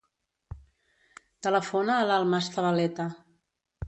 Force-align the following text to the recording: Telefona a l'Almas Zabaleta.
Telefona 1.47 1.97
a 1.97 2.07
l'Almas 2.13 2.47
Zabaleta. 2.57 3.07